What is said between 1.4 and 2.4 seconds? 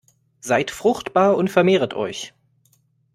vermehrt euch!